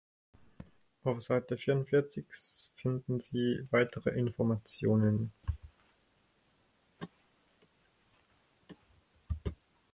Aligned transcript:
Auf 1.03 1.21
Seite 1.21 1.59
vierundvierzig 1.59 2.25
finden 2.75 3.19
Sie 3.19 3.67
weitere 3.69 4.09
Informationen. 4.09 5.31